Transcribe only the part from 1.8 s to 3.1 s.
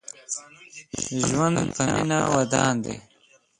مينه ودان دې